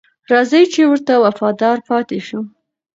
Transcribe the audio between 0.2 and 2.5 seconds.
راځئ چې ورته وفادار پاتې شو.